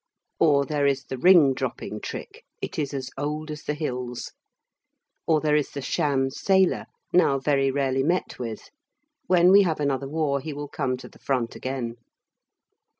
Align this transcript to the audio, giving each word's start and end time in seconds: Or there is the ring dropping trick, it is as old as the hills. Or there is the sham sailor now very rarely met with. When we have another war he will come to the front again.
Or 0.39 0.65
there 0.65 0.87
is 0.87 1.03
the 1.03 1.17
ring 1.19 1.53
dropping 1.53 1.99
trick, 2.01 2.43
it 2.59 2.79
is 2.79 2.91
as 2.91 3.11
old 3.19 3.51
as 3.51 3.61
the 3.61 3.75
hills. 3.75 4.31
Or 5.27 5.39
there 5.41 5.55
is 5.55 5.69
the 5.69 5.81
sham 5.83 6.31
sailor 6.31 6.87
now 7.13 7.37
very 7.37 7.69
rarely 7.69 8.01
met 8.01 8.39
with. 8.39 8.71
When 9.27 9.51
we 9.51 9.61
have 9.61 9.79
another 9.79 10.07
war 10.07 10.39
he 10.39 10.53
will 10.53 10.69
come 10.69 10.97
to 10.97 11.07
the 11.07 11.19
front 11.19 11.55
again. 11.55 11.97